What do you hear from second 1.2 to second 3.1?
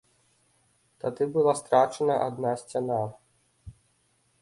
была страчана адна сцяна.